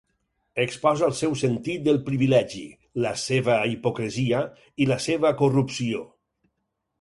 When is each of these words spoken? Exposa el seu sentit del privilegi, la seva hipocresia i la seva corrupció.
Exposa 0.61 1.03
el 1.07 1.11
seu 1.17 1.35
sentit 1.41 1.83
del 1.87 1.99
privilegi, 2.07 2.61
la 3.07 3.11
seva 3.25 3.59
hipocresia 3.75 4.41
i 4.87 4.89
la 4.95 4.99
seva 5.05 5.35
corrupció. 5.45 6.03